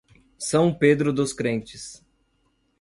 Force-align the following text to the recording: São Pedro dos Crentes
São 0.39 0.73
Pedro 0.73 1.13
dos 1.13 1.31
Crentes 1.31 2.03